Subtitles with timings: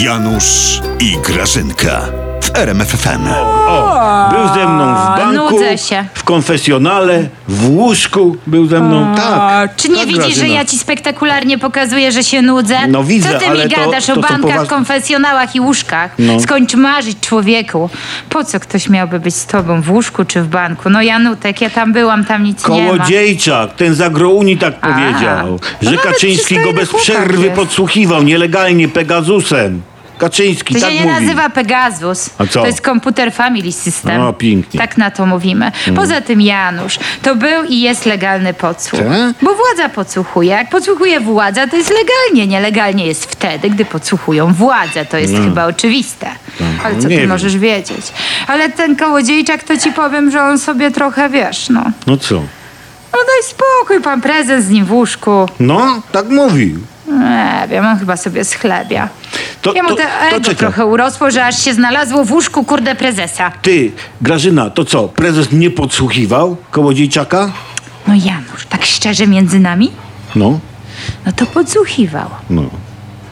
[0.00, 2.21] Janusz i Grażynka
[2.52, 3.26] w RMFFM.
[3.66, 6.04] O, był ze mną w banku, nudzę się.
[6.14, 9.76] w konfesjonale, w łóżku był ze mną, tak.
[9.76, 10.54] Czy nie tak, widzisz, że Grażyna.
[10.54, 12.78] ja ci spektakularnie pokazuję, że się nudzę?
[12.88, 15.60] No widzę, Co ty ale mi to- gadasz to o są bankach, poważne- konfesjonałach i
[15.60, 16.10] łóżkach?
[16.18, 16.40] No.
[16.40, 17.90] Skończ marzyć, człowieku.
[18.28, 20.90] Po co ktoś miałby być z tobą w łóżku czy w banku?
[20.90, 22.90] No Janutek, ja tam byłam, tam nic nie ma.
[22.90, 27.44] Kołodziejczak, ten z Agrouni tak powiedział, no że nawet Kaczyński go przystojny bez chłopak przerwy
[27.44, 27.56] jest.
[27.56, 29.82] podsłuchiwał nielegalnie Pegasusem.
[30.22, 31.20] Kaczyński To tak się nie mówi.
[31.20, 32.30] nazywa Pegasus.
[32.38, 32.60] A co?
[32.60, 34.18] To jest komputer family system.
[34.20, 34.80] No, pięknie.
[34.80, 35.72] Tak na to mówimy.
[35.96, 39.00] Poza tym Janusz, to był i jest legalny podsłuch.
[39.00, 39.34] Tak?
[39.42, 40.50] Bo władza podsłuchuje.
[40.50, 42.46] Jak podsłuchuje władza, to jest legalnie.
[42.46, 45.04] Nielegalnie jest wtedy, gdy podsłuchują władzę.
[45.04, 46.26] To jest chyba oczywiste.
[46.84, 47.08] Ale co No.
[47.08, 47.28] ty wiem.
[47.28, 48.12] możesz wiedzieć?
[48.46, 51.82] Ale ten kołodziejczak, to ci powiem, że on sobie trochę, wiesz, no...
[52.06, 52.34] No co?
[53.12, 55.48] No daj spokój, pan prezes z nim w łóżku.
[55.60, 56.78] No, tak mówił.
[57.08, 59.08] Nie wiem, on chyba sobie schlebia.
[59.62, 60.56] To, to, te to ego czekaj.
[60.56, 63.52] trochę urosło, że aż się znalazło w łóżku kurde prezesa.
[63.62, 67.50] Ty, Grażyna, to co, prezes nie podsłuchiwał Kołodziejczaka?
[68.08, 69.90] No Janusz, tak szczerze między nami?
[70.34, 70.58] No,
[71.26, 72.30] No to podsłuchiwał.
[72.50, 72.62] no.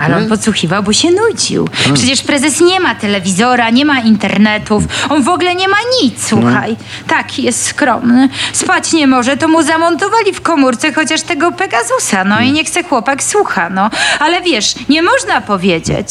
[0.00, 1.68] Ale on podsłuchiwał, bo się nudził.
[1.94, 6.76] Przecież prezes nie ma telewizora, nie ma internetów, on w ogóle nie ma nic, słuchaj.
[7.06, 8.28] Taki jest skromny.
[8.52, 12.82] Spać nie może, to mu zamontowali w komórce chociaż tego Pegasusa, no i niech se
[12.82, 13.90] chłopak słucha, no.
[14.18, 16.08] Ale wiesz, nie można powiedzieć,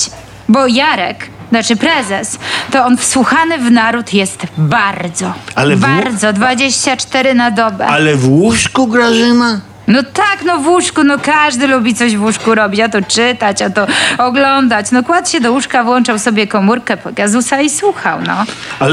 [0.50, 2.38] bo Jarek, znaczy prezes,
[2.72, 5.34] to on wsłuchany w naród jest bardzo.
[5.56, 7.86] Ale w- bardzo, 24 na dobę.
[7.88, 9.62] Ale w łóżku, Grażyna?
[9.90, 13.62] No tak, no w łóżku, no każdy lubi coś w łóżku robić, a to czytać,
[13.62, 13.88] a to
[14.18, 14.92] oglądać.
[14.92, 18.46] No kładł się do łóżka, włączał sobie komórkę Pegasusa i słuchał, no.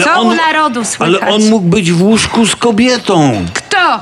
[0.04, 1.22] Co u narodu słychać?
[1.22, 3.44] Ale on mógł być w łóżku z kobietą.
[3.54, 4.00] Kto?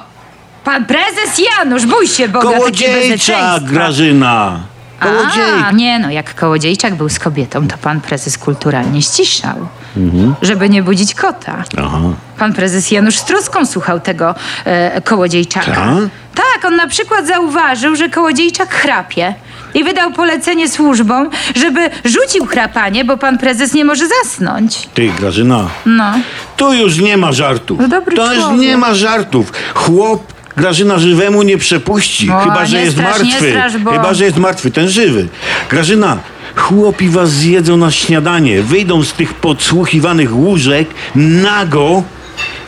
[0.64, 4.73] Pan prezes Janusz, bój się Boga, takie Kołodziejczak, bezeceństwa.
[5.00, 5.66] Grażyna.
[5.68, 9.56] A, nie no, jak Kołodziejczak był z kobietą, to pan prezes kulturalnie ściszał,
[9.96, 10.34] Mhm.
[10.42, 11.64] żeby nie budzić kota.
[11.78, 11.98] Aha.
[12.38, 15.66] Pan prezes Janusz z troską słuchał tego e, kołodziejczaka.
[15.74, 15.94] Tak?
[16.34, 19.34] Tak, on na przykład zauważył, że kołodziejczak chrapie.
[19.74, 24.88] I wydał polecenie służbom, żeby rzucił chrapanie, bo pan prezes nie może zasnąć.
[24.94, 26.12] Ty, Grażyna, No.
[26.56, 27.78] tu już nie ma żartów.
[27.80, 28.60] No dobry to już człowiek.
[28.60, 29.52] nie ma żartów.
[29.74, 32.30] Chłop Grażyna żywemu nie przepuści.
[32.30, 33.50] O, chyba, że jest strasz, martwy.
[33.50, 35.28] strasz, bo- Chyba, że jest martwy, ten żywy.
[35.70, 36.18] Grażyna,
[36.56, 38.62] chłopi was zjedzą na śniadanie.
[38.62, 42.02] Wyjdą z tych podsłuchiwanych łóżek nago,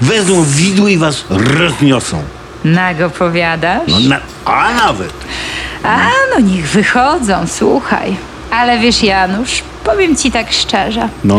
[0.01, 2.23] wezmą widły i was rozniosą.
[2.65, 3.83] Nago powiadasz?
[3.89, 5.13] No, na, a nawet.
[5.85, 5.99] A
[6.35, 8.17] no niech wychodzą, słuchaj.
[8.51, 11.09] Ale wiesz, Janusz, powiem ci tak szczerze.
[11.25, 11.39] No.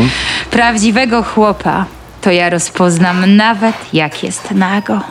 [0.51, 1.85] Prawdziwego chłopa
[2.21, 5.01] to ja rozpoznam nawet jak jest nago.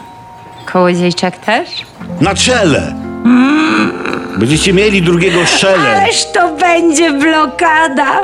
[0.72, 1.68] Kołodziejczak też?
[2.20, 2.94] Na czele.
[4.38, 5.88] Będziecie mieli drugiego szele.
[6.02, 8.20] Ależ to będzie blokada.